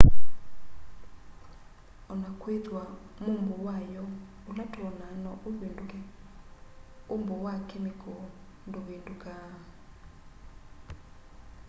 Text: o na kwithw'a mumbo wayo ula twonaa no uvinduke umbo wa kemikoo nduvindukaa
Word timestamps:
o 2.09 2.13
na 2.21 2.29
kwithw'a 2.41 2.83
mumbo 3.23 3.55
wayo 3.65 4.03
ula 4.49 4.63
twonaa 4.73 5.15
no 5.23 5.31
uvinduke 5.47 5.99
umbo 7.13 7.33
wa 7.45 7.53
kemikoo 7.69 8.23
nduvindukaa 8.67 9.49